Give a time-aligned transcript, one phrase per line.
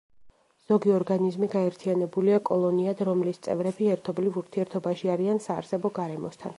[0.69, 6.49] ზოგი ორგანიზმი გაერთიანებულია კოლონიად, რომლის წევრები ერთობლივ ურთიერთობაში არიან საარსებო გარემოსთან.